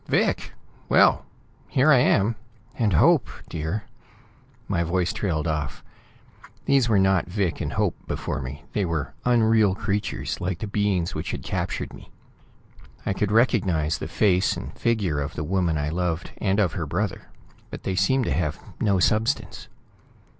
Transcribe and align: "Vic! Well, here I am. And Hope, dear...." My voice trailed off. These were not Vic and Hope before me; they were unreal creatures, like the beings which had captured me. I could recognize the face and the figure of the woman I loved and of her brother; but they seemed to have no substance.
"Vic! 0.07 0.53
Well, 0.89 1.27
here 1.67 1.91
I 1.91 1.99
am. 1.99 2.35
And 2.73 2.93
Hope, 2.93 3.29
dear...." 3.47 3.83
My 4.67 4.81
voice 4.81 5.13
trailed 5.13 5.47
off. 5.47 5.83
These 6.65 6.89
were 6.89 6.97
not 6.97 7.27
Vic 7.27 7.61
and 7.61 7.73
Hope 7.73 7.95
before 8.07 8.41
me; 8.41 8.65
they 8.73 8.83
were 8.83 9.13
unreal 9.25 9.75
creatures, 9.75 10.41
like 10.41 10.57
the 10.57 10.65
beings 10.65 11.13
which 11.13 11.29
had 11.29 11.43
captured 11.43 11.93
me. 11.93 12.09
I 13.05 13.13
could 13.13 13.31
recognize 13.31 13.99
the 13.99 14.07
face 14.07 14.57
and 14.57 14.73
the 14.73 14.79
figure 14.79 15.19
of 15.19 15.35
the 15.35 15.43
woman 15.43 15.77
I 15.77 15.89
loved 15.89 16.31
and 16.37 16.59
of 16.59 16.73
her 16.73 16.87
brother; 16.87 17.27
but 17.69 17.83
they 17.83 17.93
seemed 17.93 18.25
to 18.25 18.33
have 18.33 18.57
no 18.79 18.97
substance. 18.99 19.67